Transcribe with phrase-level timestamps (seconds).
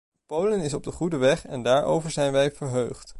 [0.25, 3.09] Polen is op de goede weg en daarover zijn wij verheugd.